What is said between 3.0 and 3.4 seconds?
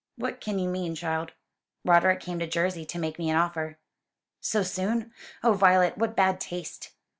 me an